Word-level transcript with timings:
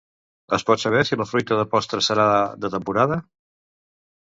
Es 0.57 0.65
pot 0.69 0.81
saber 0.83 1.03
si 1.11 1.19
la 1.21 1.29
fruita 1.33 1.61
de 1.61 1.67
postres 1.75 2.13
serà 2.13 2.29
de 2.67 2.77
temporada? 2.81 3.23